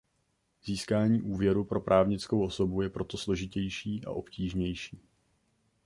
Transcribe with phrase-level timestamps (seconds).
[0.65, 4.99] Získání úvěru pro právnickou osobu je proto složitější a obtížnější.